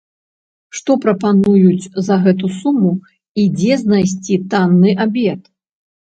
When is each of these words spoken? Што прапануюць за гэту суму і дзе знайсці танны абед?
Што 0.77 0.95
прапануюць 1.03 1.89
за 2.07 2.15
гэту 2.23 2.49
суму 2.61 2.91
і 3.43 3.45
дзе 3.59 3.79
знайсці 3.83 4.41
танны 4.57 4.91
абед? 5.09 5.41